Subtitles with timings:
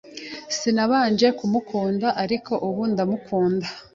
[0.57, 3.67] Sinabanje kumukunda, ariko ubu ndamukunda.